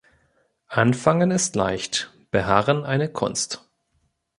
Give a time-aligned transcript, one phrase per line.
[0.67, 3.69] Anfangen ist leicht, Beharren eine Kunst.